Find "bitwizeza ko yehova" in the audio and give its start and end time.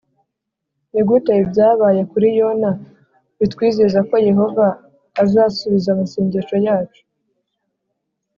3.39-4.65